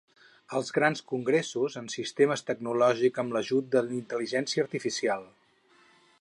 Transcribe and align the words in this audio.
Els 0.59 0.69
grans 0.77 1.01
congressos, 1.11 1.75
en 1.81 1.89
sistemes 1.95 2.43
tecnològics, 2.47 3.23
amb 3.25 3.37
l’ajut 3.37 3.69
de 3.77 3.85
la 3.89 3.95
intel·ligència 3.99 4.65
artificial. 4.69 5.29